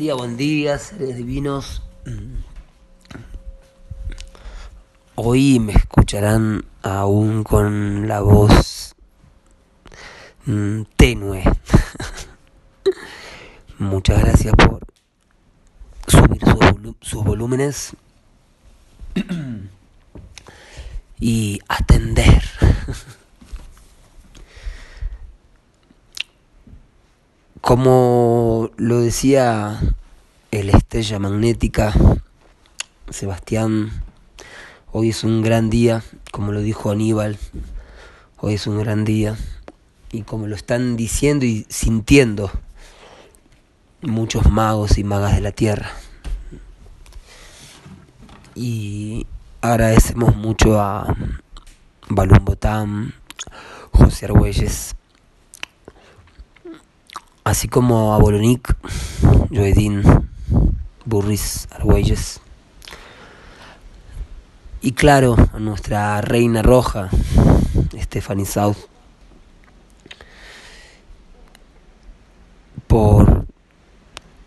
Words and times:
Día, 0.00 0.14
buen 0.14 0.38
día, 0.38 0.78
seres 0.78 1.14
divinos. 1.14 1.82
Hoy 5.14 5.60
me 5.60 5.74
escucharán 5.74 6.64
aún 6.80 7.44
con 7.44 8.08
la 8.08 8.22
voz 8.22 8.94
mm, 10.46 10.84
tenue. 10.96 11.44
Muchas 13.78 14.22
gracias 14.22 14.54
por 14.54 14.80
subir 16.06 16.40
sus, 17.02 17.22
volúmenes 17.22 17.94
y 21.20 21.60
atender. 21.68 22.42
Como 27.60 28.70
lo 28.78 29.00
decía 29.02 29.78
el 30.50 30.68
estrella 30.70 31.20
magnética 31.20 31.94
Sebastián, 33.08 33.90
hoy 34.90 35.10
es 35.10 35.22
un 35.22 35.42
gran 35.42 35.70
día, 35.70 36.02
como 36.32 36.50
lo 36.50 36.60
dijo 36.60 36.90
Aníbal, 36.90 37.38
hoy 38.38 38.54
es 38.54 38.66
un 38.66 38.78
gran 38.80 39.04
día, 39.04 39.36
y 40.10 40.22
como 40.22 40.48
lo 40.48 40.56
están 40.56 40.96
diciendo 40.96 41.44
y 41.44 41.66
sintiendo 41.68 42.50
muchos 44.02 44.50
magos 44.50 44.98
y 44.98 45.04
magas 45.04 45.36
de 45.36 45.40
la 45.40 45.52
tierra. 45.52 45.90
Y 48.56 49.26
agradecemos 49.60 50.34
mucho 50.34 50.80
a 50.80 51.16
Balún 52.08 52.44
Botán, 52.44 53.14
José 53.92 54.26
Argüelles, 54.26 54.96
así 57.44 57.68
como 57.68 58.14
a 58.14 58.18
Bolonic, 58.18 58.76
Joedín, 59.50 60.29
Burris, 61.04 61.68
Argüelles. 61.70 62.40
Y 64.82 64.92
claro, 64.92 65.36
a 65.52 65.58
nuestra 65.58 66.20
reina 66.20 66.62
roja, 66.62 67.10
Stephanie 67.96 68.46
South, 68.46 68.76
por 72.86 73.46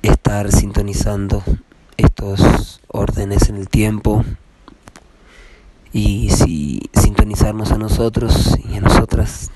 estar 0.01 0.51
sintonizando 0.51 1.43
estos 1.97 2.81
órdenes 2.87 3.49
en 3.49 3.55
el 3.57 3.69
tiempo 3.69 4.25
y 5.91 6.29
si 6.31 6.89
sintonizarnos 6.93 7.71
a 7.71 7.77
nosotros 7.77 8.57
y 8.69 8.77
a 8.77 8.81
nosotras 8.81 9.51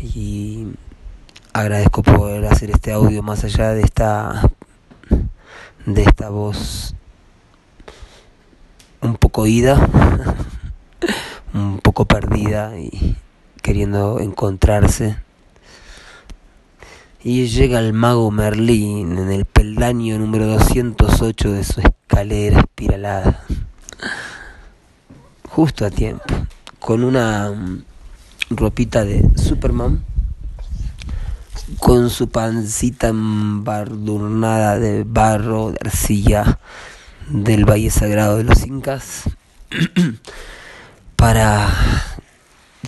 y 0.00 0.66
agradezco 1.52 2.02
poder 2.02 2.44
hacer 2.46 2.70
este 2.70 2.92
audio 2.92 3.22
más 3.22 3.44
allá 3.44 3.70
de 3.70 3.82
esta 3.82 4.50
de 5.86 6.02
esta 6.02 6.30
voz 6.30 6.94
un 9.00 9.16
poco 9.16 9.46
ida 9.46 9.88
un 11.54 11.78
poco 11.78 12.04
perdida 12.04 12.78
y 12.78 13.16
queriendo 13.62 14.20
encontrarse. 14.20 15.16
Y 17.22 17.46
llega 17.48 17.80
el 17.80 17.92
mago 17.92 18.30
Merlín 18.30 19.18
en 19.18 19.32
el 19.32 19.44
peldaño 19.44 20.18
número 20.18 20.46
208 20.46 21.52
de 21.52 21.64
su 21.64 21.80
escalera 21.80 22.60
espiralada. 22.60 23.44
Justo 25.48 25.84
a 25.84 25.90
tiempo 25.90 26.24
con 26.78 27.02
una 27.02 27.52
ropita 28.50 29.04
de 29.04 29.28
Superman 29.36 30.04
con 31.78 32.10
su 32.10 32.28
pancita 32.28 33.08
embardurnada 33.08 34.78
de 34.78 35.04
barro, 35.04 35.72
de 35.72 35.78
arcilla 35.84 36.58
del 37.28 37.64
Valle 37.64 37.90
Sagrado 37.90 38.36
de 38.36 38.44
los 38.44 38.64
Incas, 38.64 39.24
para 41.16 41.68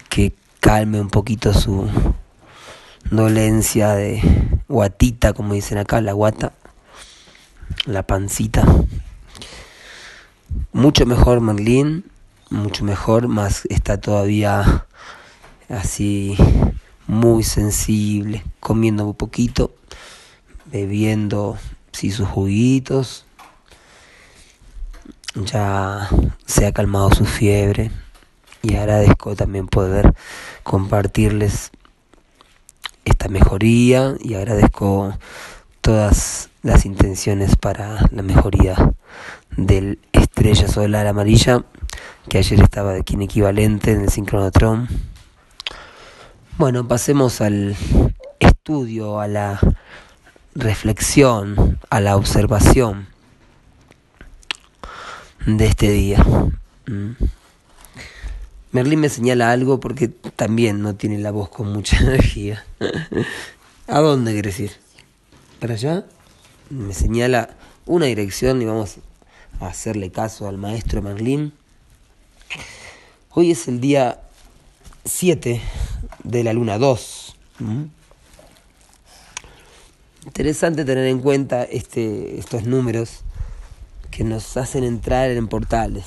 que 0.08 0.34
calme 0.60 1.00
un 1.00 1.08
poquito 1.08 1.52
su 1.54 1.88
dolencia 3.10 3.94
de 3.94 4.22
guatita, 4.68 5.32
como 5.32 5.54
dicen 5.54 5.78
acá, 5.78 6.00
la 6.00 6.12
guata, 6.12 6.52
la 7.84 8.04
pancita. 8.04 8.64
Mucho 10.72 11.04
mejor 11.04 11.40
Merlín, 11.40 12.04
mucho 12.50 12.84
mejor, 12.84 13.26
más 13.28 13.66
está 13.70 14.00
todavía 14.00 14.86
así 15.68 16.36
muy 17.08 17.42
sensible, 17.42 18.44
comiendo 18.60 19.04
un 19.04 19.14
poquito, 19.14 19.72
bebiendo 20.66 21.58
sí, 21.90 22.12
sus 22.12 22.28
juguitos. 22.28 23.24
Ya 25.34 26.08
se 26.46 26.66
ha 26.66 26.72
calmado 26.72 27.10
su 27.12 27.24
fiebre 27.24 27.90
y 28.62 28.76
agradezco 28.76 29.34
también 29.34 29.66
poder 29.66 30.14
compartirles 30.62 31.70
esta 33.04 33.28
mejoría 33.28 34.14
y 34.20 34.34
agradezco 34.34 35.16
todas 35.80 36.50
las 36.62 36.84
intenciones 36.84 37.56
para 37.56 38.06
la 38.10 38.22
mejoría 38.22 38.94
del 39.56 39.98
estrella 40.12 40.68
solar 40.68 41.06
amarilla 41.06 41.64
que 42.28 42.38
ayer 42.38 42.60
estaba 42.60 42.92
de 42.92 43.04
quien 43.04 43.22
equivalente 43.22 43.92
en 43.92 44.02
el 44.02 44.10
sincronotron 44.10 44.88
bueno, 46.58 46.88
pasemos 46.88 47.40
al 47.40 47.76
estudio, 48.40 49.20
a 49.20 49.28
la 49.28 49.60
reflexión, 50.56 51.78
a 51.88 52.00
la 52.00 52.16
observación 52.16 53.06
de 55.46 55.66
este 55.66 55.92
día. 55.92 56.24
Mm. 56.86 57.12
Merlín 58.72 58.98
me 58.98 59.08
señala 59.08 59.52
algo 59.52 59.78
porque 59.78 60.08
también 60.08 60.82
no 60.82 60.96
tiene 60.96 61.18
la 61.18 61.30
voz 61.30 61.48
con 61.48 61.72
mucha 61.72 61.96
energía. 62.00 62.64
¿A 63.86 64.00
dónde 64.00 64.32
quieres 64.32 64.58
ir? 64.58 64.72
¿Para 65.60 65.74
allá? 65.74 66.06
Me 66.70 66.92
señala 66.92 67.50
una 67.86 68.06
dirección 68.06 68.60
y 68.60 68.64
vamos 68.64 68.96
a 69.60 69.68
hacerle 69.68 70.10
caso 70.10 70.48
al 70.48 70.58
maestro 70.58 71.02
Merlín. 71.02 71.52
Hoy 73.30 73.52
es 73.52 73.68
el 73.68 73.80
día 73.80 74.20
7 75.04 75.62
de 76.24 76.44
la 76.44 76.52
luna 76.52 76.78
2. 76.78 77.36
¿Mm? 77.60 77.84
Interesante 80.26 80.84
tener 80.84 81.06
en 81.06 81.20
cuenta 81.20 81.64
este, 81.64 82.38
estos 82.38 82.64
números 82.64 83.22
que 84.10 84.24
nos 84.24 84.56
hacen 84.56 84.84
entrar 84.84 85.30
en 85.30 85.48
portales. 85.48 86.04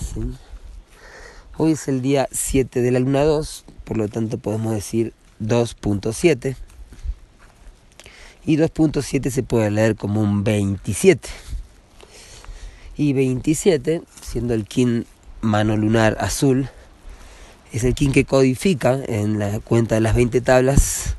Hoy 1.58 1.74
es 1.74 1.88
el 1.88 2.02
día 2.02 2.28
7 2.32 2.82
de 2.82 2.92
la 2.92 3.00
luna 3.00 3.24
2, 3.24 3.66
por 3.84 3.98
lo 3.98 4.08
tanto 4.08 4.38
podemos 4.38 4.74
decir 4.74 5.14
2.7. 5.42 6.56
Y 8.46 8.58
2.7 8.58 9.30
se 9.30 9.44
puede 9.44 9.72
leer 9.72 9.96
como 9.96 10.22
un 10.22 10.44
27. 10.44 11.30
Y 12.98 13.14
27, 13.14 14.02
siendo 14.22 14.54
el 14.54 14.66
kin 14.66 15.06
mano 15.42 15.78
lunar 15.78 16.18
azul, 16.20 16.70
es 17.72 17.84
el 17.84 17.96
kin 17.96 18.12
que 18.12 18.26
codifica 18.26 19.00
en 19.08 19.40
la 19.40 19.60
cuenta 19.60 19.96
de 19.96 20.02
las 20.02 20.16
20 20.16 20.42
tablas 20.42 21.16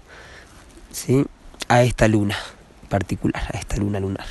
¿sí? 0.93 1.25
a 1.69 1.83
esta 1.83 2.09
luna 2.09 2.37
particular, 2.89 3.43
a 3.55 3.59
esta 3.59 3.77
luna 3.79 4.01
lunar. 4.01 4.27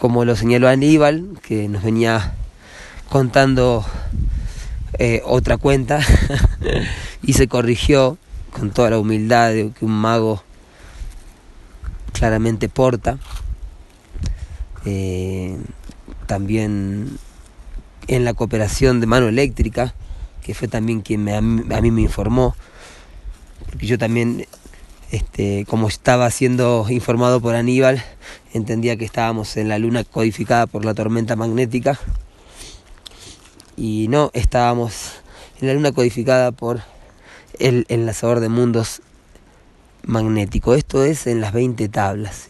Como 0.00 0.24
lo 0.24 0.34
señaló 0.34 0.68
Aníbal, 0.68 1.38
que 1.42 1.68
nos 1.68 1.84
venía 1.84 2.34
contando 3.08 3.84
eh, 4.98 5.22
otra 5.24 5.56
cuenta 5.56 6.00
y 7.22 7.34
se 7.34 7.46
corrigió 7.46 8.18
con 8.50 8.70
toda 8.70 8.90
la 8.90 8.98
humildad 8.98 9.52
que 9.52 9.84
un 9.84 9.92
mago 9.92 10.42
claramente 12.12 12.68
porta. 12.68 13.18
Eh, 14.84 15.56
también 16.26 17.18
en 18.08 18.24
la 18.24 18.34
cooperación 18.34 19.00
de 19.00 19.06
mano 19.06 19.28
eléctrica 19.28 19.94
que 20.46 20.54
fue 20.54 20.68
también 20.68 21.00
quien 21.00 21.24
me, 21.24 21.34
a, 21.34 21.40
mí, 21.40 21.90
me 21.90 22.02
informó, 22.02 22.54
porque 23.68 23.88
yo 23.88 23.98
también, 23.98 24.46
este, 25.10 25.66
como 25.68 25.88
estaba 25.88 26.30
siendo 26.30 26.86
informado 26.88 27.40
por 27.40 27.56
Aníbal, 27.56 28.00
entendía 28.54 28.96
que 28.96 29.04
estábamos 29.04 29.56
en 29.56 29.68
la 29.68 29.80
luna 29.80 30.04
codificada 30.04 30.68
por 30.68 30.84
la 30.84 30.94
tormenta 30.94 31.34
magnética, 31.34 31.98
y 33.76 34.06
no, 34.08 34.30
estábamos 34.34 35.14
en 35.60 35.66
la 35.66 35.74
luna 35.74 35.90
codificada 35.90 36.52
por 36.52 36.82
el 37.58 37.84
enlazador 37.88 38.38
de 38.38 38.48
mundos 38.48 39.02
magnético. 40.04 40.76
Esto 40.76 41.04
es 41.04 41.26
en 41.26 41.40
las 41.40 41.52
20 41.52 41.88
tablas, 41.88 42.46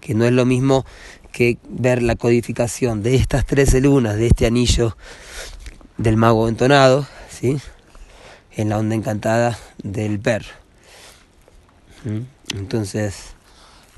que 0.00 0.14
no 0.14 0.24
es 0.24 0.32
lo 0.32 0.46
mismo 0.46 0.84
que 1.30 1.58
ver 1.68 2.02
la 2.02 2.16
codificación 2.16 3.04
de 3.04 3.14
estas 3.14 3.46
13 3.46 3.82
lunas, 3.82 4.16
de 4.16 4.26
este 4.26 4.46
anillo 4.46 4.96
del 5.96 6.16
mago 6.16 6.48
entonado, 6.48 7.06
en 7.42 8.68
la 8.68 8.78
onda 8.78 8.94
encantada 8.94 9.58
del 9.82 10.18
ver. 10.18 10.46
¿Mm? 12.04 12.56
Entonces, 12.56 13.14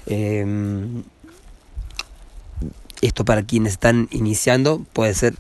em, 0.07 1.05
esto 3.01 3.25
para 3.25 3.43
quienes 3.43 3.73
están 3.73 4.09
iniciando 4.11 4.85
puede 4.93 5.15
ser, 5.15 5.35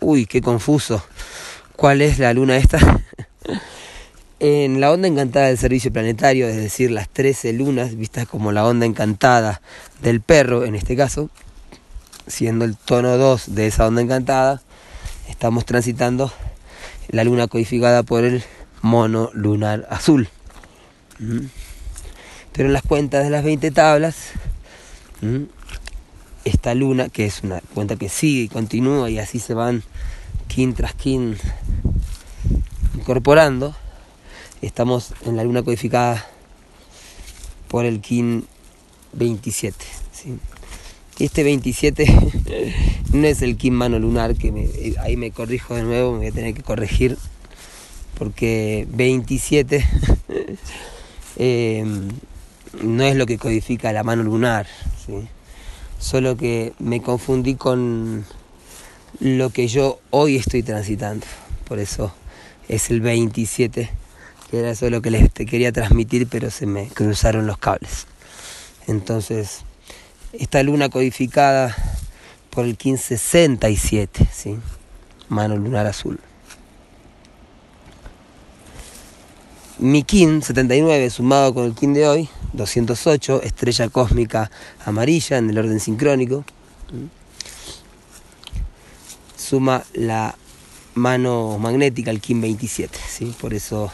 uy, 0.00 0.26
qué 0.26 0.40
confuso. 0.40 1.02
¿Cuál 1.76 2.02
es 2.02 2.18
la 2.18 2.32
luna 2.32 2.56
esta? 2.56 2.78
en 4.40 4.80
la 4.80 4.92
onda 4.92 5.08
encantada 5.08 5.46
del 5.46 5.58
servicio 5.58 5.92
planetario, 5.92 6.48
es 6.48 6.56
decir, 6.56 6.90
las 6.90 7.08
13 7.08 7.52
lunas 7.52 7.96
vistas 7.96 8.26
como 8.26 8.52
la 8.52 8.64
onda 8.64 8.86
encantada 8.86 9.60
del 10.00 10.20
perro, 10.20 10.64
en 10.64 10.74
este 10.74 10.96
caso, 10.96 11.30
siendo 12.26 12.64
el 12.64 12.76
tono 12.76 13.16
2 13.16 13.54
de 13.54 13.66
esa 13.66 13.86
onda 13.86 14.02
encantada, 14.02 14.62
estamos 15.28 15.64
transitando 15.64 16.32
la 17.08 17.24
luna 17.24 17.48
codificada 17.48 18.02
por 18.02 18.24
el 18.24 18.42
mono 18.82 19.30
lunar 19.32 19.86
azul. 19.90 20.28
Pero 22.52 22.68
en 22.68 22.72
las 22.72 22.82
cuentas 22.82 23.24
de 23.24 23.30
las 23.30 23.44
20 23.44 23.70
tablas, 23.70 24.30
esta 26.44 26.74
luna, 26.74 27.08
que 27.08 27.26
es 27.26 27.42
una 27.42 27.60
cuenta 27.74 27.96
que 27.96 28.08
sigue 28.08 28.42
y 28.42 28.48
continúa 28.48 29.10
y 29.10 29.18
así 29.18 29.38
se 29.38 29.54
van 29.54 29.82
kin 30.48 30.74
tras 30.74 30.94
kin 30.94 31.36
incorporando, 32.94 33.74
estamos 34.62 35.12
en 35.24 35.36
la 35.36 35.44
luna 35.44 35.62
codificada 35.62 36.26
por 37.68 37.84
el 37.84 38.00
kin 38.00 38.46
27. 39.12 39.97
Este 41.18 41.42
27 41.42 42.06
no 43.12 43.26
es 43.26 43.42
el 43.42 43.56
kin 43.56 43.74
mano 43.74 43.98
lunar, 43.98 44.34
que 44.36 44.94
ahí 45.00 45.16
me 45.16 45.30
corrijo 45.30 45.74
de 45.74 45.82
nuevo, 45.82 46.12
me 46.12 46.18
voy 46.18 46.26
a 46.28 46.32
tener 46.32 46.54
que 46.54 46.62
corregir, 46.62 47.18
porque 48.18 48.86
27 48.90 49.84
eh, 51.36 51.84
no 52.82 53.02
es 53.02 53.16
lo 53.16 53.26
que 53.26 53.38
codifica 53.38 53.92
la 53.92 54.04
mano 54.04 54.22
lunar. 54.22 54.66
¿sí? 55.06 55.28
solo 55.98 56.36
que 56.36 56.72
me 56.78 57.02
confundí 57.02 57.56
con 57.56 58.24
lo 59.20 59.50
que 59.50 59.68
yo 59.68 60.00
hoy 60.10 60.36
estoy 60.36 60.62
transitando. 60.62 61.26
Por 61.64 61.78
eso 61.78 62.12
es 62.68 62.90
el 62.90 63.00
27, 63.00 63.90
que 64.50 64.58
era 64.58 64.70
eso 64.70 64.88
lo 64.90 65.02
que 65.02 65.10
les 65.10 65.30
quería 65.32 65.72
transmitir, 65.72 66.28
pero 66.28 66.50
se 66.50 66.66
me 66.66 66.88
cruzaron 66.88 67.46
los 67.46 67.58
cables. 67.58 68.06
Entonces, 68.86 69.64
esta 70.32 70.62
luna 70.62 70.88
codificada 70.88 71.74
por 72.50 72.64
el 72.64 72.70
1567, 72.70 74.28
¿sí? 74.32 74.56
mano 75.28 75.56
lunar 75.56 75.86
azul. 75.86 76.18
Mi 79.78 80.02
kin 80.02 80.42
79 80.42 81.10
sumado 81.10 81.54
con 81.54 81.64
el 81.64 81.74
kin 81.74 81.94
de 81.94 82.08
hoy 82.08 82.28
208, 82.52 83.42
estrella 83.42 83.88
cósmica 83.88 84.50
amarilla 84.84 85.38
en 85.38 85.50
el 85.50 85.58
orden 85.58 85.80
sincrónico. 85.80 86.44
Suma 89.36 89.84
la 89.94 90.34
mano 90.94 91.58
magnética, 91.58 92.10
el 92.10 92.20
Kim 92.20 92.40
27, 92.40 92.98
¿sí? 93.08 93.34
por 93.40 93.54
eso 93.54 93.92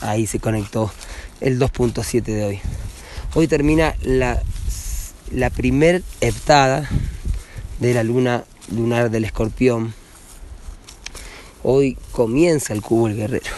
ahí 0.00 0.26
se 0.26 0.38
conectó 0.38 0.92
el 1.40 1.58
2.7 1.58 2.22
de 2.22 2.44
hoy. 2.44 2.60
Hoy 3.34 3.48
termina 3.48 3.94
la, 4.02 4.42
la 5.30 5.50
primer 5.50 6.02
heptada 6.20 6.88
de 7.78 7.94
la 7.94 8.02
luna 8.02 8.44
lunar 8.74 9.10
del 9.10 9.24
escorpión. 9.24 9.94
Hoy 11.62 11.96
comienza 12.12 12.72
el 12.72 12.82
cubo 12.82 13.08
el 13.08 13.16
guerrero. 13.16 13.50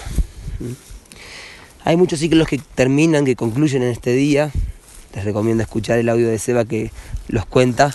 Hay 1.84 1.96
muchos 1.96 2.20
ciclos 2.20 2.46
que 2.46 2.58
terminan, 2.74 3.24
que 3.24 3.36
concluyen 3.36 3.82
en 3.82 3.90
este 3.90 4.12
día. 4.12 4.50
Les 5.14 5.24
recomiendo 5.24 5.62
escuchar 5.62 5.98
el 5.98 6.08
audio 6.08 6.28
de 6.28 6.38
Seba 6.38 6.64
que 6.64 6.90
los 7.28 7.46
cuenta. 7.46 7.94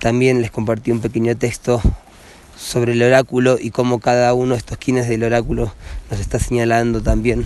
También 0.00 0.40
les 0.40 0.50
compartí 0.50 0.90
un 0.90 1.00
pequeño 1.00 1.36
texto 1.36 1.82
sobre 2.58 2.92
el 2.92 3.02
oráculo 3.02 3.58
y 3.60 3.70
cómo 3.70 4.00
cada 4.00 4.34
uno 4.34 4.52
de 4.52 4.58
estos 4.58 4.78
quines 4.78 5.08
del 5.08 5.24
oráculo 5.24 5.72
nos 6.10 6.20
está 6.20 6.38
señalando 6.38 7.02
también 7.02 7.44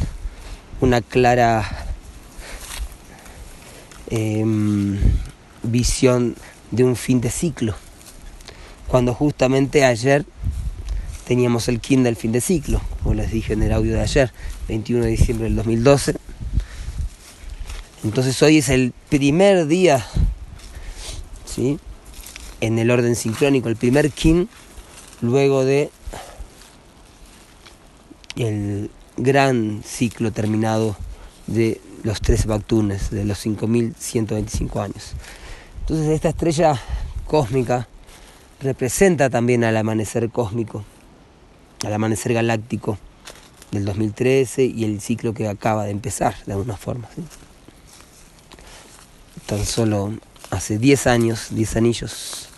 una 0.80 1.00
clara 1.00 1.93
em, 4.10 4.98
visión 5.62 6.36
de 6.70 6.84
un 6.84 6.96
fin 6.96 7.20
de 7.20 7.30
ciclo. 7.30 7.74
Cuando 8.88 9.14
justamente 9.14 9.84
ayer 9.84 10.24
teníamos 11.26 11.68
el 11.68 11.80
kin 11.80 12.02
del 12.02 12.16
fin 12.16 12.32
de 12.32 12.40
ciclo, 12.40 12.80
como 13.02 13.14
les 13.14 13.30
dije 13.30 13.54
en 13.54 13.62
el 13.62 13.72
audio 13.72 13.94
de 13.94 14.00
ayer, 14.00 14.32
21 14.68 15.04
de 15.04 15.10
diciembre 15.10 15.44
del 15.44 15.56
2012. 15.56 16.16
Entonces 18.04 18.42
hoy 18.42 18.58
es 18.58 18.68
el 18.68 18.92
primer 19.08 19.66
día, 19.66 20.06
¿sí? 21.46 21.78
En 22.60 22.78
el 22.78 22.90
orden 22.90 23.16
sincrónico, 23.16 23.68
el 23.68 23.76
primer 23.76 24.10
kin, 24.10 24.48
luego 25.22 25.64
de 25.64 25.90
el 28.36 28.90
gran 29.16 29.82
ciclo 29.84 30.32
terminado 30.32 30.96
de 31.46 31.80
los 32.04 32.20
tres 32.20 32.46
Bactunes, 32.46 33.10
de 33.10 33.24
los 33.24 33.38
5125 33.38 34.80
años. 34.80 35.14
Entonces 35.80 36.08
esta 36.08 36.28
estrella 36.28 36.80
cósmica 37.26 37.88
representa 38.60 39.28
también 39.28 39.64
al 39.64 39.76
amanecer 39.76 40.30
cósmico 40.30 40.84
al 41.84 41.92
amanecer 41.92 42.32
galáctico 42.32 42.98
del 43.70 43.84
2013 43.84 44.64
y 44.64 44.84
el 44.84 45.00
ciclo 45.00 45.34
que 45.34 45.48
acaba 45.48 45.84
de 45.84 45.90
empezar 45.90 46.34
de 46.46 46.52
alguna 46.52 46.76
forma. 46.76 47.08
Tan 49.46 49.64
solo 49.64 50.14
hace 50.50 50.78
10 50.78 51.06
años, 51.06 51.48
10 51.50 51.76
anillos, 51.76 52.48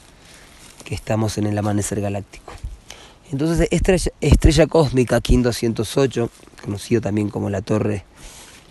que 0.85 0.95
estamos 0.95 1.39
en 1.39 1.47
el 1.47 1.59
amanecer 1.59 2.01
galáctico. 2.01 2.53
Entonces, 3.33 3.67
estrella, 3.73 4.13
estrella 4.21 4.67
cósmica 4.69 5.21
King 5.21 5.43
208, 5.43 6.31
conocido 6.63 7.01
también 7.01 7.29
como 7.29 7.51
la 7.51 7.63
torre 7.63 8.05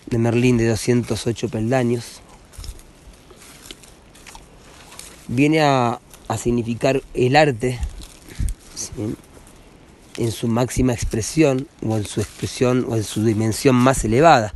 de 0.06 0.18
Merlín 0.18 0.56
de 0.56 0.68
208 0.68 1.48
peldaños, 1.48 2.20
viene 5.28 5.62
a, 5.62 6.00
a 6.28 6.38
significar 6.38 7.02
el 7.14 7.36
arte, 7.36 7.78
en 10.16 10.32
su 10.32 10.48
máxima 10.48 10.92
expresión 10.92 11.68
o 11.82 11.96
en 11.96 12.06
su 12.06 12.20
expresión 12.20 12.86
o 12.88 12.96
en 12.96 13.04
su 13.04 13.24
dimensión 13.24 13.76
más 13.76 14.04
elevada, 14.04 14.54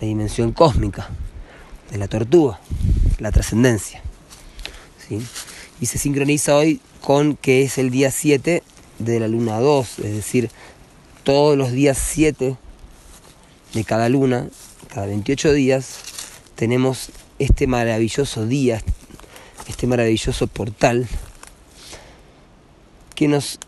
la 0.00 0.06
dimensión 0.06 0.52
cósmica 0.52 1.08
de 1.90 1.98
la 1.98 2.08
tortuga, 2.08 2.60
la 3.18 3.30
trascendencia. 3.30 4.02
¿sí? 5.06 5.22
Y 5.80 5.86
se 5.86 5.98
sincroniza 5.98 6.56
hoy 6.56 6.80
con 7.00 7.36
que 7.36 7.62
es 7.62 7.78
el 7.78 7.90
día 7.90 8.10
7 8.10 8.62
de 8.98 9.20
la 9.20 9.28
luna 9.28 9.60
2, 9.60 9.98
es 10.00 10.14
decir, 10.14 10.50
todos 11.22 11.56
los 11.56 11.72
días 11.72 11.98
7 11.98 12.56
de 13.74 13.84
cada 13.84 14.08
luna, 14.08 14.48
cada 14.96 15.08
28 15.08 15.52
días, 15.52 15.98
tenemos 16.54 17.10
este 17.38 17.66
maravilloso 17.66 18.46
día, 18.46 18.82
este 19.68 19.86
maravilloso 19.86 20.46
portal 20.46 21.06
que 23.14 23.28
nos 23.28 23.58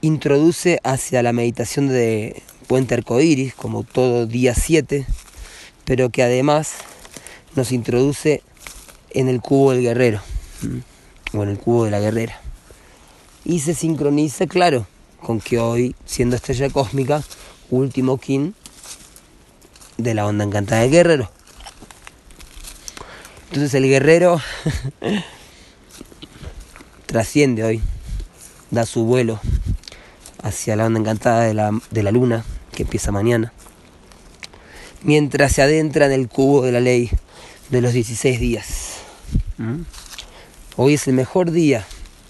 introduce 0.00 0.80
hacia 0.82 1.22
la 1.22 1.32
meditación 1.32 1.86
de 1.86 2.42
Puente 2.66 2.94
Arcoíris, 2.94 3.54
como 3.54 3.84
todo 3.84 4.26
día 4.26 4.56
7, 4.56 5.06
pero 5.84 6.10
que 6.10 6.24
además 6.24 6.72
nos 7.54 7.70
introduce 7.70 8.42
en 9.10 9.28
el 9.28 9.40
cubo 9.40 9.70
del 9.70 9.82
guerrero, 9.82 10.20
o 11.32 11.44
en 11.44 11.50
el 11.50 11.58
cubo 11.58 11.84
de 11.84 11.92
la 11.92 12.00
guerrera. 12.00 12.40
Y 13.44 13.60
se 13.60 13.72
sincroniza, 13.72 14.48
claro, 14.48 14.88
con 15.22 15.38
que 15.38 15.60
hoy, 15.60 15.94
siendo 16.06 16.34
estrella 16.34 16.70
cósmica, 16.70 17.22
último 17.70 18.18
kin 18.18 18.56
de 19.96 20.14
la 20.14 20.26
onda 20.26 20.44
encantada 20.44 20.82
del 20.82 20.90
guerrero. 20.90 21.30
Entonces 23.48 23.74
el 23.74 23.84
guerrero 23.84 24.40
trasciende 27.06 27.64
hoy, 27.64 27.80
da 28.70 28.84
su 28.84 29.04
vuelo 29.04 29.40
hacia 30.42 30.76
la 30.76 30.86
onda 30.86 31.00
encantada 31.00 31.44
de 31.44 31.54
la, 31.54 31.78
de 31.90 32.02
la 32.02 32.10
luna, 32.10 32.44
que 32.72 32.82
empieza 32.82 33.12
mañana, 33.12 33.52
mientras 35.02 35.52
se 35.52 35.62
adentra 35.62 36.06
en 36.06 36.12
el 36.12 36.28
cubo 36.28 36.62
de 36.62 36.72
la 36.72 36.80
ley 36.80 37.10
de 37.70 37.80
los 37.80 37.92
16 37.92 38.40
días. 38.40 38.66
¿Mm? 39.58 39.82
Hoy 40.76 40.94
es 40.94 41.06
el 41.08 41.14
mejor 41.14 41.52
día, 41.52 41.86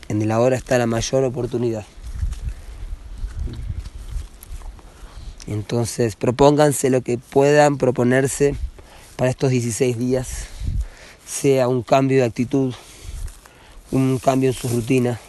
en 0.08 0.22
el 0.22 0.30
ahora 0.30 0.56
está 0.56 0.78
la 0.78 0.86
mayor 0.86 1.24
oportunidad. 1.24 1.84
Entonces 5.46 6.16
propónganse 6.16 6.90
lo 6.90 7.02
que 7.02 7.18
puedan 7.18 7.78
proponerse 7.78 8.56
para 9.16 9.30
estos 9.30 9.50
16 9.50 9.96
días, 9.96 10.46
sea 11.26 11.68
un 11.68 11.82
cambio 11.82 12.18
de 12.18 12.24
actitud, 12.24 12.74
un 13.92 14.18
cambio 14.18 14.50
en 14.50 14.54
su 14.54 14.68
rutina, 14.68 15.20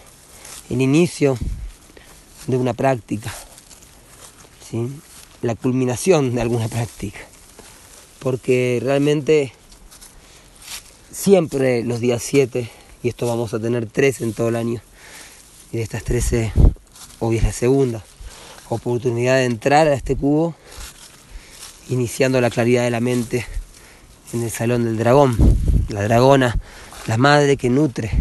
el 0.69 0.81
inicio 0.81 1.37
de 2.47 2.57
una 2.57 2.73
práctica, 2.73 3.31
¿sí? 4.67 4.89
la 5.41 5.53
culminación 5.55 6.33
de 6.33 6.41
alguna 6.41 6.67
práctica, 6.67 7.19
porque 8.19 8.79
realmente 8.81 9.53
siempre 11.11 11.83
los 11.83 11.99
días 11.99 12.23
7, 12.23 12.69
y 13.03 13.09
esto 13.09 13.27
vamos 13.27 13.53
a 13.53 13.59
tener 13.59 13.85
13 13.85 14.23
en 14.23 14.33
todo 14.33 14.49
el 14.49 14.55
año. 14.55 14.81
Y 15.71 15.77
de 15.77 15.83
estas 15.83 16.03
13, 16.03 16.51
hoy 17.19 17.37
es 17.37 17.43
la 17.43 17.51
segunda 17.51 18.03
oportunidad 18.69 19.35
de 19.35 19.45
entrar 19.45 19.87
a 19.87 19.93
este 19.93 20.15
cubo, 20.15 20.55
iniciando 21.89 22.41
la 22.41 22.49
claridad 22.49 22.83
de 22.83 22.91
la 22.91 22.99
mente 22.99 23.45
en 24.33 24.43
el 24.43 24.51
salón 24.51 24.85
del 24.85 24.97
dragón, 24.97 25.37
la 25.89 26.03
dragona, 26.03 26.57
la 27.07 27.17
madre 27.17 27.57
que 27.57 27.69
nutre, 27.69 28.11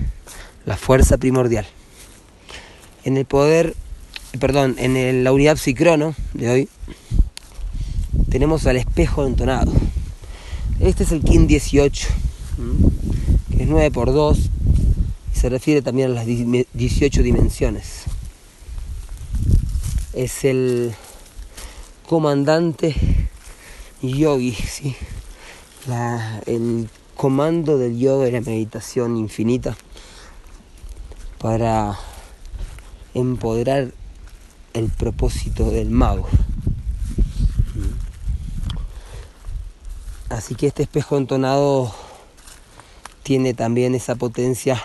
la 0.64 0.76
fuerza 0.76 1.18
primordial. 1.18 1.66
En 3.04 3.16
el 3.16 3.24
poder, 3.24 3.74
perdón, 4.40 4.76
en 4.78 5.24
la 5.24 5.32
unidad 5.32 5.56
psicrono 5.56 6.14
de 6.34 6.50
hoy, 6.50 6.68
tenemos 8.30 8.66
al 8.66 8.76
espejo 8.76 9.26
entonado. 9.26 9.72
Este 10.80 11.04
es 11.04 11.12
el 11.12 11.22
Kin 11.22 11.46
18, 11.46 12.08
que 13.50 13.62
es 13.62 13.68
9 13.68 13.90
por 13.90 14.12
2 14.12 14.38
y 15.34 15.38
se 15.38 15.48
refiere 15.48 15.82
también 15.82 16.10
a 16.10 16.14
las 16.14 16.26
18 16.26 17.22
dimensiones. 17.22 18.05
Es 20.16 20.46
el 20.46 20.94
comandante 22.08 22.96
yogi, 24.00 24.54
¿sí? 24.54 24.96
el 26.46 26.88
comando 27.14 27.76
del 27.76 27.98
yoga 27.98 28.26
y 28.26 28.30
la 28.30 28.40
meditación 28.40 29.18
infinita 29.18 29.76
para 31.38 31.98
empoderar 33.12 33.92
el 34.72 34.88
propósito 34.88 35.70
del 35.70 35.90
mago. 35.90 36.26
Así 40.30 40.54
que 40.54 40.68
este 40.68 40.84
espejo 40.84 41.18
entonado 41.18 41.94
tiene 43.22 43.52
también 43.52 43.94
esa 43.94 44.14
potencia 44.14 44.82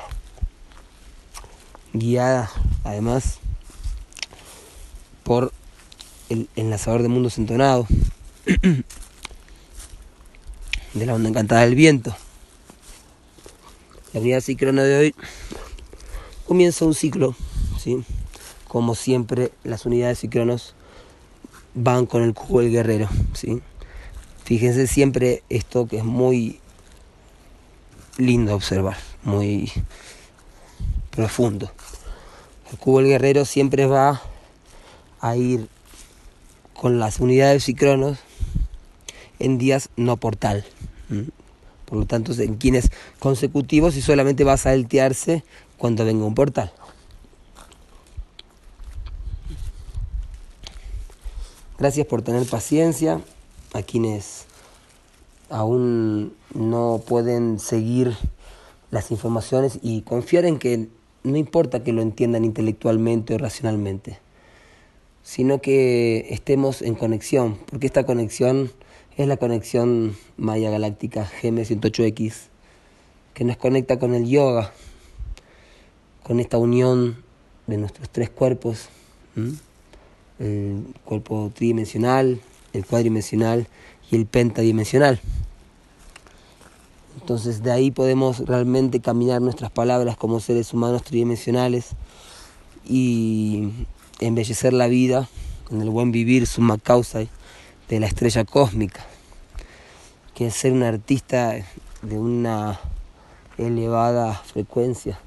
guiada 1.94 2.52
además 2.84 3.40
por 5.32 5.54
el 6.28 6.50
enlazador 6.58 7.04
de 7.04 7.08
mundos 7.08 7.38
entonado 7.38 7.88
de 10.94 11.06
la 11.06 11.14
onda 11.14 11.30
encantada 11.30 11.62
del 11.62 11.76
viento. 11.76 12.14
La 14.12 14.20
unidad 14.20 14.42
ciclona 14.42 14.84
de 14.84 14.98
hoy 14.98 15.16
comienza 16.46 16.84
un 16.84 16.94
ciclo, 16.94 17.34
¿sí? 17.80 18.04
como 18.68 18.94
siempre 18.94 19.54
las 19.64 19.86
unidades 19.86 20.20
ciclonos 20.20 20.76
van 21.76 22.08
con 22.08 22.24
el 22.24 22.34
cubo 22.34 22.60
del 22.60 22.72
guerrero. 22.72 23.08
¿sí? 23.32 23.62
Fíjense 24.44 24.86
siempre 24.86 25.44
esto 25.48 25.88
que 25.88 26.00
es 26.00 26.04
muy 26.04 26.60
lindo 28.18 28.54
observar, 28.54 28.98
muy 29.24 29.72
profundo. 31.10 31.72
El 32.70 32.78
cubo 32.78 32.98
del 33.00 33.08
guerrero 33.08 33.46
siempre 33.46 33.86
va 33.86 34.22
a 35.22 35.38
ir 35.38 35.70
con 36.74 37.00
las 37.00 37.20
unidades 37.20 37.63
ciclonos 37.63 38.18
en 39.40 39.58
días 39.58 39.90
no 39.96 40.18
portal. 40.18 40.66
Por 41.86 41.98
lo 41.98 42.06
tanto, 42.06 42.34
en 42.34 42.56
quienes 42.56 42.90
consecutivos 43.20 43.96
y 43.96 44.01
solamente 44.01 44.44
va 44.44 44.54
a 44.54 44.58
saltearse 44.58 45.44
cuando 45.78 46.06
venga 46.06 46.25
un 46.25 46.36
portal. 46.36 46.72
Gracias 51.78 52.06
por 52.06 52.22
tener 52.22 52.46
paciencia 52.46 53.22
a 53.74 53.82
quienes 53.82 54.46
aún 55.50 56.34
no 56.54 57.01
pueden 57.06 57.60
seguir 57.60 58.16
las 58.92 59.12
informaciones 59.12 59.80
y 59.82 60.01
confiar 60.01 60.46
en 60.46 60.60
que 60.60 60.90
no 61.24 61.38
importa 61.38 61.84
que 61.84 61.94
lo 61.94 62.01
entiendan 62.01 62.46
intelectualmente 62.46 63.36
o 63.36 63.38
racionalmente, 63.38 64.20
sino 65.24 65.62
que 65.62 66.28
estemos 66.30 66.82
en 66.82 66.96
conexión, 66.96 67.58
porque 67.70 67.88
esta 67.88 68.06
conexión 68.06 68.72
es 69.18 69.28
la 69.28 69.38
conexión 69.38 70.16
Maya 70.38 70.70
Galáctica 70.70 71.30
GM108X, 71.42 72.34
que 73.34 73.44
nos 73.44 73.58
conecta 73.58 74.00
con 74.00 74.13
el 74.13 74.28
yoga, 74.28 74.72
con 76.24 76.40
esta 76.40 76.58
unión 76.58 77.24
de 77.68 77.78
nuestros 77.78 78.10
tres 78.10 78.30
cuerpos, 78.30 78.90
el 80.40 80.86
cuerpo 81.06 81.51
tridimensional, 81.54 82.42
el 82.74 82.86
cuadridimensional 82.86 83.68
y 84.10 84.16
el 84.16 84.25
pentadimensional. 84.25 85.20
Entonces 87.20 87.62
de 87.62 87.72
ahí 87.72 87.92
podemos 87.92 88.40
realmente 88.40 89.00
caminar 89.00 89.42
nuestras 89.42 89.72
palabras 89.72 90.18
como 90.18 90.40
seres 90.40 90.74
humanos 90.74 91.04
tridimensionales 91.04 91.90
y 92.88 93.70
embellecer 94.22 94.72
la 94.72 94.88
vida 94.88 95.28
con 95.68 95.82
el 95.82 95.90
buen 95.90 96.12
vivir 96.12 96.48
summa 96.48 96.78
causa 96.78 97.20
de 97.90 98.00
la 98.00 98.06
estrella 98.06 98.46
cósmica, 98.46 99.06
que 100.34 100.48
es 100.48 100.56
ser 100.56 100.72
un 100.72 100.84
artista 100.84 101.56
de 102.01 102.18
una 102.18 102.80
elevada 103.58 104.34
frecuencia, 104.36 105.20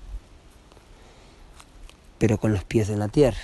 pero 2.18 2.38
con 2.38 2.52
los 2.52 2.64
pies 2.64 2.88
en 2.88 3.00
la 3.00 3.08
tierra. 3.08 3.38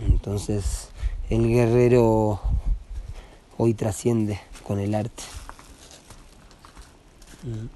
Entonces 0.00 0.88
el 1.30 1.48
guerrero 1.48 2.40
hoy 3.56 3.74
trasciende 3.74 4.40
con 4.62 4.78
el 4.78 4.94
arte. 4.94 5.22
¿Mm? 7.44 7.66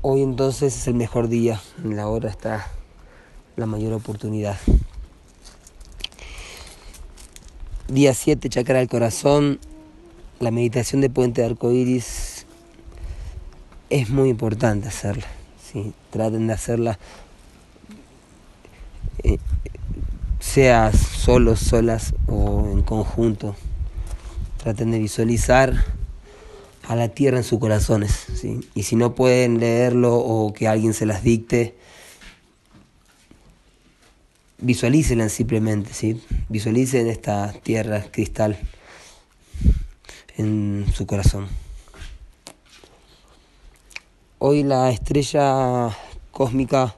Hoy 0.00 0.22
entonces 0.22 0.76
es 0.76 0.86
el 0.86 0.94
mejor 0.94 1.26
día, 1.26 1.60
en 1.82 1.96
la 1.96 2.06
hora 2.06 2.30
está 2.30 2.68
la 3.56 3.66
mayor 3.66 3.92
oportunidad. 3.92 4.56
Día 7.88 8.14
7, 8.14 8.48
chakra 8.48 8.78
del 8.78 8.88
corazón. 8.88 9.58
La 10.38 10.52
meditación 10.52 11.00
de 11.00 11.10
puente 11.10 11.40
de 11.40 11.48
arcoíris 11.48 12.46
es 13.90 14.08
muy 14.08 14.28
importante 14.28 14.86
hacerla. 14.86 15.26
Traten 16.10 16.46
de 16.46 16.52
hacerla, 16.52 16.96
eh, 19.24 19.38
sea 20.38 20.92
solos, 20.92 21.58
solas 21.58 22.14
o 22.28 22.68
en 22.70 22.82
conjunto. 22.82 23.56
Traten 24.62 24.92
de 24.92 25.00
visualizar 25.00 25.97
a 26.88 26.96
la 26.96 27.10
tierra 27.10 27.36
en 27.36 27.44
sus 27.44 27.60
corazones. 27.60 28.26
¿sí? 28.34 28.60
Y 28.74 28.82
si 28.84 28.96
no 28.96 29.14
pueden 29.14 29.60
leerlo 29.60 30.16
o 30.16 30.52
que 30.54 30.66
alguien 30.66 30.94
se 30.94 31.04
las 31.04 31.22
dicte, 31.22 31.76
visualícenla 34.58 35.28
simplemente, 35.28 35.92
¿sí? 35.92 36.20
Visualicen 36.48 37.06
esta 37.06 37.52
tierra 37.52 38.02
cristal 38.10 38.58
en 40.38 40.86
su 40.94 41.06
corazón. 41.06 41.46
Hoy 44.38 44.62
la 44.62 44.90
estrella 44.90 45.90
cósmica 46.30 46.96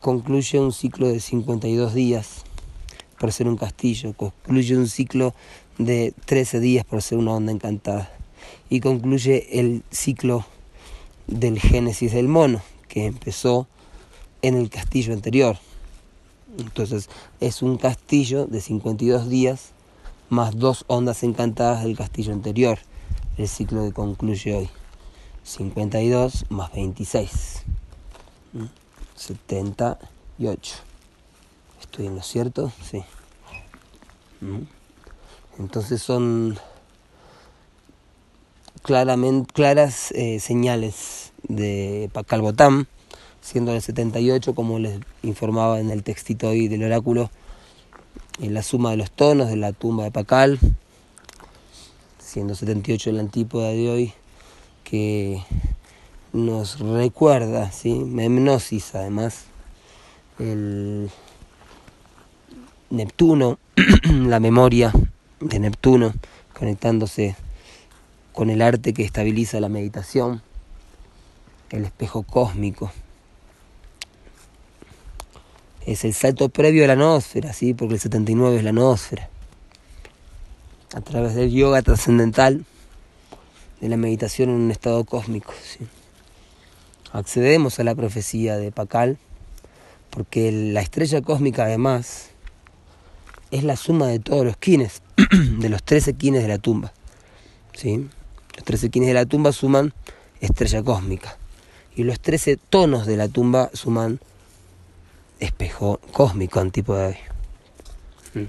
concluye 0.00 0.58
un 0.58 0.72
ciclo 0.72 1.06
de 1.06 1.20
52 1.20 1.94
días 1.94 2.44
por 3.18 3.32
ser 3.32 3.46
un 3.46 3.56
castillo, 3.56 4.14
concluye 4.14 4.76
un 4.76 4.88
ciclo 4.88 5.34
de 5.84 6.12
13 6.26 6.60
días 6.60 6.84
por 6.84 7.02
ser 7.02 7.18
una 7.18 7.32
onda 7.32 7.52
encantada 7.52 8.10
y 8.68 8.80
concluye 8.80 9.58
el 9.58 9.82
ciclo 9.90 10.44
del 11.26 11.58
génesis 11.58 12.12
del 12.12 12.28
mono 12.28 12.60
que 12.88 13.06
empezó 13.06 13.66
en 14.42 14.56
el 14.56 14.68
castillo 14.68 15.14
anterior. 15.14 15.56
Entonces 16.58 17.08
es 17.40 17.62
un 17.62 17.78
castillo 17.78 18.46
de 18.46 18.60
52 18.60 19.28
días 19.28 19.70
más 20.28 20.58
dos 20.58 20.84
ondas 20.86 21.22
encantadas 21.22 21.82
del 21.82 21.96
castillo 21.96 22.32
anterior. 22.32 22.78
El 23.38 23.48
ciclo 23.48 23.84
que 23.84 23.92
concluye 23.92 24.54
hoy. 24.54 24.68
52 25.44 26.46
más 26.50 26.72
26. 26.72 27.62
78. 29.16 30.74
¿Estoy 31.80 32.06
en 32.06 32.16
lo 32.16 32.22
cierto? 32.22 32.70
Sí. 32.82 33.02
Entonces 35.58 36.02
son 36.02 36.58
claramente, 38.82 39.52
claras 39.52 40.12
eh, 40.12 40.40
señales 40.40 41.32
de 41.48 42.08
Pacalbotán 42.12 42.86
siendo 43.40 43.72
el 43.72 43.82
78, 43.82 44.54
como 44.54 44.78
les 44.78 45.00
informaba 45.22 45.80
en 45.80 45.90
el 45.90 46.02
textito 46.02 46.48
hoy 46.48 46.68
del 46.68 46.84
oráculo, 46.84 47.30
en 48.40 48.54
la 48.54 48.62
suma 48.62 48.90
de 48.90 48.96
los 48.98 49.10
tonos 49.10 49.48
de 49.48 49.56
la 49.56 49.72
tumba 49.72 50.04
de 50.04 50.10
Pacal, 50.10 50.58
siendo 52.18 52.54
78 52.54 53.12
la 53.12 53.20
antípoda 53.20 53.68
de 53.70 53.90
hoy, 53.90 54.12
que 54.84 55.42
nos 56.32 56.78
recuerda, 56.78 57.72
¿sí? 57.72 57.94
Memnosis 57.94 58.94
además, 58.94 59.44
el 60.38 61.10
Neptuno, 62.90 63.58
la 64.26 64.40
memoria 64.40 64.92
de 65.40 65.58
Neptuno, 65.58 66.12
conectándose 66.58 67.34
con 68.32 68.50
el 68.50 68.62
arte 68.62 68.92
que 68.92 69.04
estabiliza 69.04 69.60
la 69.60 69.68
meditación, 69.68 70.42
el 71.70 71.84
espejo 71.84 72.22
cósmico. 72.22 72.92
Es 75.86 76.04
el 76.04 76.14
salto 76.14 76.50
previo 76.50 76.84
a 76.84 76.88
la 76.88 76.96
noósfera, 76.96 77.52
¿sí? 77.52 77.74
porque 77.74 77.94
el 77.94 78.00
79 78.00 78.58
es 78.58 78.64
la 78.64 78.72
noósfera. 78.72 79.28
A 80.94 81.00
través 81.00 81.34
del 81.34 81.50
yoga 81.50 81.82
trascendental, 81.82 82.64
de 83.80 83.88
la 83.88 83.96
meditación 83.96 84.50
en 84.50 84.56
un 84.56 84.70
estado 84.70 85.04
cósmico. 85.04 85.54
Accedemos 87.12 87.80
a 87.80 87.84
la 87.84 87.94
profecía 87.94 88.56
de 88.56 88.70
Pakal, 88.70 89.18
porque 90.10 90.52
la 90.52 90.80
estrella 90.80 91.22
cósmica 91.22 91.64
además 91.64 92.29
es 93.50 93.64
la 93.64 93.76
suma 93.76 94.06
de 94.06 94.18
todos 94.18 94.44
los 94.44 94.56
kines, 94.56 95.02
de 95.58 95.68
los 95.68 95.82
13 95.82 96.14
kines 96.14 96.42
de 96.42 96.48
la 96.48 96.58
tumba. 96.58 96.92
¿sí? 97.74 98.08
Los 98.56 98.64
13 98.64 98.90
kines 98.90 99.08
de 99.08 99.14
la 99.14 99.26
tumba 99.26 99.52
suman 99.52 99.92
estrella 100.40 100.82
cósmica. 100.82 101.36
Y 101.96 102.04
los 102.04 102.20
13 102.20 102.56
tonos 102.56 103.06
de 103.06 103.16
la 103.16 103.28
tumba 103.28 103.70
suman 103.74 104.20
espejo 105.40 106.00
cósmico, 106.12 106.60
antipo 106.60 106.94
de 106.94 107.16
mm. 108.34 108.44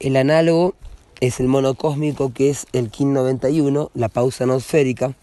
El 0.00 0.16
análogo 0.16 0.74
es 1.20 1.40
el 1.40 1.48
mono 1.48 1.74
cósmico 1.74 2.32
que 2.32 2.50
es 2.50 2.66
el 2.72 2.90
KIN 2.90 3.12
91, 3.12 3.90
la 3.94 4.08
pausa 4.08 4.46
nosférica, 4.46 5.14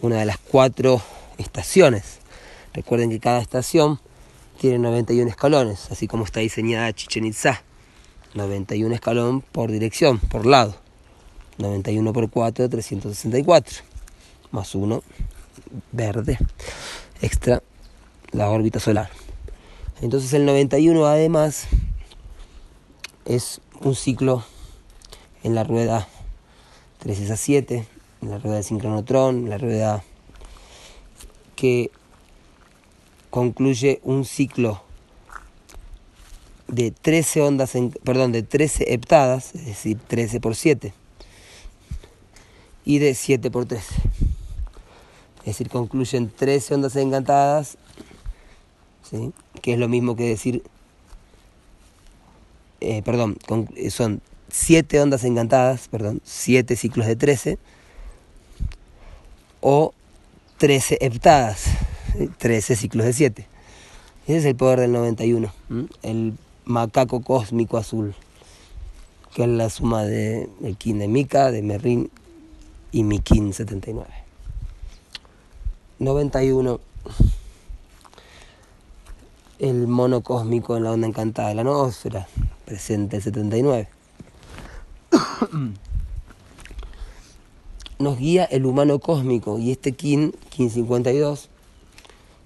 una 0.00 0.18
de 0.18 0.26
las 0.26 0.38
cuatro 0.38 1.02
estaciones. 1.38 2.18
Recuerden 2.72 3.10
que 3.10 3.20
cada 3.20 3.40
estación 3.40 4.00
tiene 4.62 4.78
91 4.78 5.28
escalones, 5.28 5.90
así 5.90 6.06
como 6.06 6.24
está 6.24 6.38
diseñada 6.38 6.92
Chichen 6.92 7.24
Itza. 7.24 7.64
91 8.34 8.94
escalón 8.94 9.40
por 9.40 9.72
dirección, 9.72 10.20
por 10.20 10.46
lado. 10.46 10.76
91 11.58 12.12
por 12.12 12.30
4, 12.30 12.68
364. 12.68 13.82
Más 14.52 14.72
1 14.76 15.02
verde, 15.90 16.38
extra 17.22 17.60
la 18.30 18.50
órbita 18.50 18.78
solar. 18.78 19.10
Entonces 20.00 20.32
el 20.32 20.46
91 20.46 21.06
además 21.06 21.66
es 23.24 23.60
un 23.80 23.96
ciclo 23.96 24.44
en 25.42 25.56
la 25.56 25.64
rueda 25.64 26.06
3 27.00 27.32
a 27.32 27.36
7, 27.36 27.84
en 28.22 28.30
la 28.30 28.38
rueda 28.38 28.58
de 28.58 28.62
sincronotrón, 28.62 29.38
en 29.38 29.50
la 29.50 29.58
rueda 29.58 30.04
que 31.56 31.90
concluye 33.32 33.98
un 34.04 34.26
ciclo 34.26 34.82
de 36.68 36.90
13 36.90 37.40
ondas, 37.40 37.74
en, 37.74 37.90
perdón, 37.90 38.30
de 38.30 38.42
13 38.42 38.92
heptadas, 38.92 39.54
es 39.54 39.64
decir, 39.64 39.98
13 40.06 40.38
por 40.38 40.54
7, 40.54 40.92
y 42.84 42.98
de 42.98 43.14
7 43.14 43.50
por 43.50 43.64
13. 43.64 43.86
Es 45.40 45.44
decir, 45.46 45.70
concluyen 45.70 46.28
13 46.28 46.74
ondas 46.74 46.94
encantadas, 46.96 47.78
¿sí? 49.10 49.32
que 49.62 49.72
es 49.72 49.78
lo 49.78 49.88
mismo 49.88 50.14
que 50.14 50.24
decir, 50.24 50.62
eh, 52.82 53.00
perdón, 53.00 53.38
son 53.88 54.20
7 54.50 55.00
ondas 55.00 55.24
encantadas, 55.24 55.88
perdón, 55.88 56.20
7 56.22 56.76
ciclos 56.76 57.06
de 57.06 57.16
13, 57.16 57.58
o 59.62 59.94
13 60.58 60.98
heptadas. 61.00 61.64
13 62.38 62.76
ciclos 62.76 63.06
de 63.06 63.12
7. 63.12 63.46
Ese 64.24 64.36
es 64.36 64.44
el 64.44 64.56
poder 64.56 64.80
del 64.80 64.92
91, 64.92 65.52
el 66.02 66.34
macaco 66.64 67.22
cósmico 67.22 67.76
azul, 67.76 68.14
que 69.34 69.42
es 69.42 69.48
la 69.48 69.68
suma 69.70 70.04
de 70.04 70.48
kin 70.78 70.98
de 70.98 71.08
Mika, 71.08 71.50
de 71.50 71.62
Merrin 71.62 72.10
y 72.92 73.02
mi 73.04 73.18
kin 73.18 73.52
79. 73.52 74.08
91, 75.98 76.80
el 79.58 79.86
mono 79.86 80.20
cósmico 80.20 80.76
en 80.76 80.84
la 80.84 80.92
onda 80.92 81.06
encantada 81.06 81.48
de 81.48 81.54
la 81.54 81.64
noósfera, 81.64 82.28
presente 82.64 83.16
el 83.16 83.22
79. 83.22 83.88
Nos 87.98 88.18
guía 88.18 88.44
el 88.44 88.66
humano 88.66 88.98
cósmico 88.98 89.58
y 89.58 89.70
este 89.70 89.92
kin, 89.92 90.34
kin 90.50 90.70
52, 90.70 91.48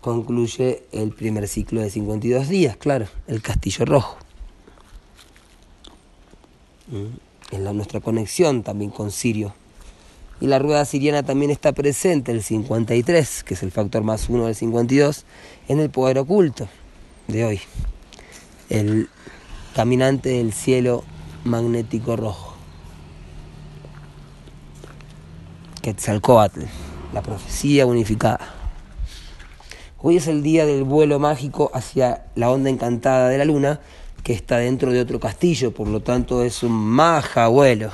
concluye 0.06 0.84
el 0.92 1.10
primer 1.10 1.48
ciclo 1.48 1.80
de 1.80 1.90
52 1.90 2.48
días, 2.48 2.76
claro, 2.76 3.08
el 3.26 3.42
castillo 3.42 3.84
rojo. 3.84 4.16
Mm, 6.86 7.16
en 7.50 7.64
la, 7.64 7.72
nuestra 7.72 7.98
conexión 7.98 8.62
también 8.62 8.92
con 8.92 9.10
Sirio. 9.10 9.52
Y 10.40 10.46
la 10.46 10.60
rueda 10.60 10.84
siriana 10.84 11.24
también 11.24 11.50
está 11.50 11.72
presente, 11.72 12.30
el 12.30 12.44
53, 12.44 13.42
que 13.42 13.54
es 13.54 13.64
el 13.64 13.72
factor 13.72 14.04
más 14.04 14.28
uno 14.28 14.46
del 14.46 14.54
52, 14.54 15.24
en 15.66 15.80
el 15.80 15.90
poder 15.90 16.18
oculto 16.18 16.68
de 17.26 17.44
hoy. 17.44 17.60
El 18.70 19.08
caminante 19.74 20.28
del 20.28 20.52
cielo 20.52 21.02
magnético 21.42 22.14
rojo. 22.14 22.54
Quetzalcoatl, 25.82 26.60
la 27.12 27.22
profecía 27.22 27.86
unificada. 27.86 28.55
Hoy 29.98 30.18
es 30.18 30.26
el 30.26 30.42
día 30.42 30.66
del 30.66 30.84
vuelo 30.84 31.18
mágico 31.18 31.70
hacia 31.72 32.26
la 32.34 32.50
onda 32.50 32.68
encantada 32.68 33.30
de 33.30 33.38
la 33.38 33.46
luna, 33.46 33.80
que 34.22 34.34
está 34.34 34.58
dentro 34.58 34.92
de 34.92 35.00
otro 35.00 35.18
castillo, 35.18 35.72
por 35.72 35.88
lo 35.88 36.00
tanto 36.00 36.44
es 36.44 36.62
un 36.62 36.72
maja 36.72 37.48
vuelo. 37.48 37.90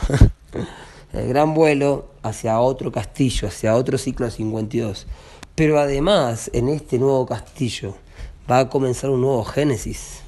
el 1.13 1.29
gran 1.29 1.55
vuelo 1.55 2.11
hacia 2.25 2.59
otro 2.59 2.91
castillo, 2.91 3.47
hacia 3.47 3.77
otro 3.77 3.99
ciclo 3.99 4.27
de 4.27 4.33
52. 4.33 5.07
Pero 5.55 5.79
además, 5.79 6.51
en 6.53 6.71
este 6.71 6.99
nuevo 6.99 7.25
castillo 7.25 7.95
va 8.51 8.59
a 8.59 8.69
comenzar 8.69 9.11
un 9.11 9.21
nuevo 9.21 9.45
génesis, 9.45 10.23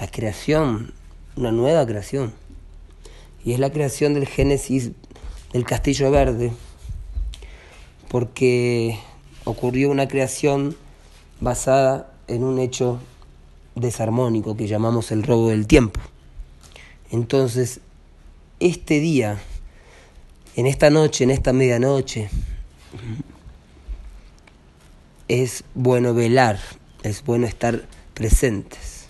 la 0.00 0.06
creación, 0.10 0.94
una 1.36 1.52
nueva 1.52 1.84
creación. 1.84 2.32
Y 3.44 3.52
es 3.52 3.58
la 3.58 3.70
creación 3.70 4.14
del 4.14 4.26
génesis 4.26 4.92
del 5.52 5.66
castillo 5.66 6.10
verde, 6.10 6.52
porque 8.08 8.98
ocurrió 9.44 9.90
una 9.90 10.08
creación 10.08 10.74
basada 11.40 12.12
en 12.28 12.44
un 12.44 12.58
hecho 12.58 12.98
desarmónico 13.74 14.56
que 14.56 14.66
llamamos 14.66 15.12
el 15.12 15.22
robo 15.22 15.50
del 15.50 15.66
tiempo. 15.66 16.00
Entonces, 17.10 17.80
este 18.58 19.00
día, 19.00 19.38
en 20.56 20.66
esta 20.66 20.90
noche, 20.90 21.24
en 21.24 21.30
esta 21.30 21.52
medianoche, 21.52 22.28
es 25.28 25.64
bueno 25.74 26.14
velar, 26.14 26.58
es 27.02 27.24
bueno 27.24 27.46
estar 27.46 27.86
presentes, 28.14 29.06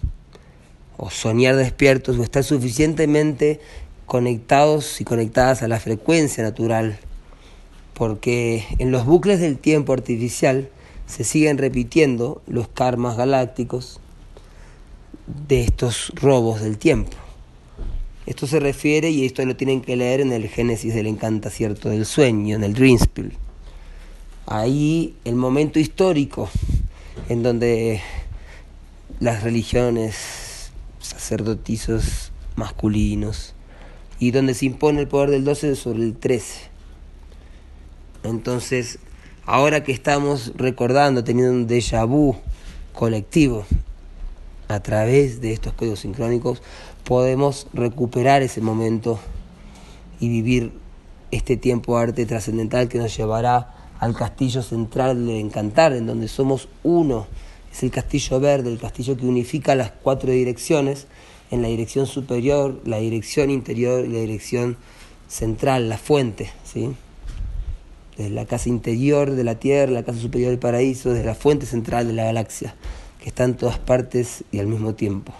o 0.96 1.10
soñar 1.10 1.56
despiertos, 1.56 2.18
o 2.18 2.22
estar 2.22 2.42
suficientemente 2.42 3.60
conectados 4.06 5.00
y 5.00 5.04
conectadas 5.04 5.62
a 5.62 5.68
la 5.68 5.78
frecuencia 5.78 6.42
natural, 6.42 6.98
porque 7.94 8.64
en 8.78 8.90
los 8.90 9.06
bucles 9.06 9.40
del 9.40 9.58
tiempo 9.58 9.92
artificial, 9.92 10.70
se 11.06 11.24
siguen 11.24 11.58
repitiendo 11.58 12.42
los 12.46 12.68
karmas 12.68 13.16
galácticos 13.16 14.00
de 15.48 15.62
estos 15.62 16.12
robos 16.14 16.60
del 16.60 16.78
tiempo. 16.78 17.16
Esto 18.26 18.46
se 18.46 18.58
refiere, 18.58 19.10
y 19.10 19.24
esto 19.24 19.44
lo 19.44 19.56
tienen 19.56 19.82
que 19.82 19.96
leer 19.96 20.20
en 20.20 20.32
el 20.32 20.48
Génesis 20.48 20.94
del 20.94 21.06
Encantacierto 21.06 21.88
del 21.88 22.04
Sueño, 22.04 22.56
en 22.56 22.64
el 22.64 22.74
Dreamspiel. 22.74 23.32
Ahí 24.46 25.14
el 25.24 25.36
momento 25.36 25.78
histórico 25.78 26.48
en 27.28 27.42
donde 27.42 28.00
las 29.20 29.42
religiones, 29.42 30.70
sacerdotizos 31.00 32.32
masculinos, 32.56 33.54
y 34.18 34.30
donde 34.30 34.54
se 34.54 34.66
impone 34.66 35.00
el 35.00 35.08
poder 35.08 35.30
del 35.30 35.44
12 35.44 35.76
sobre 35.76 36.02
el 36.02 36.16
13. 36.16 36.60
Entonces, 38.24 38.98
ahora 39.46 39.84
que 39.84 39.92
estamos 39.92 40.52
recordando, 40.56 41.22
teniendo 41.22 41.52
un 41.52 41.66
déjà 41.66 42.04
vu 42.04 42.36
colectivo 42.92 43.64
a 44.68 44.80
través 44.80 45.40
de 45.40 45.52
estos 45.52 45.72
códigos 45.72 46.00
sincrónicos, 46.00 46.60
podemos 47.04 47.68
recuperar 47.72 48.42
ese 48.42 48.60
momento 48.60 49.20
y 50.18 50.28
vivir 50.28 50.72
este 51.30 51.56
tiempo 51.56 51.96
arte 51.96 52.26
trascendental 52.26 52.88
que 52.88 52.98
nos 52.98 53.16
llevará 53.16 53.74
al 54.00 54.14
castillo 54.14 54.62
central 54.62 55.26
del 55.26 55.36
encantar, 55.36 55.92
en 55.92 56.06
donde 56.06 56.26
somos 56.26 56.68
uno. 56.82 57.26
Es 57.72 57.82
el 57.82 57.90
castillo 57.90 58.40
verde, 58.40 58.72
el 58.72 58.78
castillo 58.78 59.16
que 59.16 59.26
unifica 59.26 59.74
las 59.74 59.92
cuatro 59.92 60.32
direcciones, 60.32 61.06
en 61.52 61.62
la 61.62 61.68
dirección 61.68 62.06
superior, 62.06 62.80
la 62.84 62.98
dirección 62.98 63.50
interior 63.50 64.04
y 64.04 64.08
la 64.08 64.18
dirección 64.18 64.76
central, 65.28 65.88
la 65.88 65.96
fuente, 65.96 66.50
¿sí? 66.64 66.96
desde 68.16 68.30
la 68.30 68.46
casa 68.46 68.68
interior 68.68 69.32
de 69.32 69.44
la 69.44 69.56
Tierra, 69.56 69.92
la 69.92 70.04
casa 70.04 70.18
superior 70.18 70.50
del 70.50 70.58
paraíso, 70.58 71.10
desde 71.10 71.24
la 71.24 71.34
fuente 71.34 71.66
central 71.66 72.06
de 72.06 72.14
la 72.14 72.24
galaxia, 72.24 72.74
que 73.20 73.28
está 73.28 73.44
en 73.44 73.56
todas 73.56 73.78
partes 73.78 74.44
y 74.52 74.58
al 74.58 74.66
mismo 74.66 74.94
tiempo. 74.94 75.32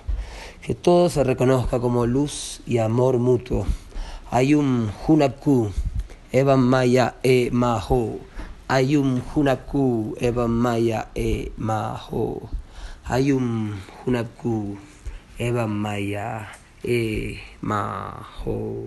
Que 0.62 0.74
todo 0.74 1.08
se 1.08 1.22
reconozca 1.24 1.78
como 1.78 2.06
luz 2.06 2.60
y 2.66 2.78
amor 2.78 3.18
mutuo. 3.18 3.66
Ayum 4.30 4.88
Hunaku, 5.06 5.70
Evan 6.32 6.60
Maya 6.60 7.14
E 7.22 7.50
Maho. 7.52 8.18
Ayum 8.68 9.22
Hunaku, 9.34 10.16
Evan 10.20 10.50
Maya 10.50 11.08
E 11.14 11.52
Maho. 11.56 12.50
Ayum 13.04 13.76
Hunaku, 14.04 14.76
Evan 15.38 15.70
Maya 15.70 16.48
E 16.82 17.38
Maho. 17.60 18.82